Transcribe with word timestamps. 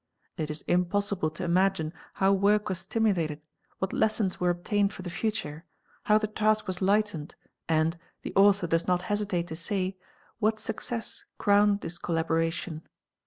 It 0.35 0.49
is 0.49 0.63
impossible 0.63 1.29
to 1.29 1.43
imagine 1.43 1.93
how 2.15 2.33
work 2.33 2.69
was 2.69 2.79
stimulated, 2.79 3.39
what 3.77 3.93
lessons 3.93 4.39
were 4.39 4.49
obtained 4.49 4.91
for 4.93 5.03
the 5.03 5.11
future, 5.11 5.63
how 6.05 6.17
the 6.17 6.25
task 6.25 6.65
was 6.65 6.81
lightened, 6.81 7.35
and, 7.69 7.99
the 8.23 8.33
author 8.35 8.65
does 8.65 8.87
not 8.87 9.03
hesitate 9.03 9.45
to 9.49 9.55
say, 9.55 9.97
what 10.39 10.59
success 10.59 11.25
crowned— 11.37 11.81
this 11.81 11.99
collaboration. 11.99 12.81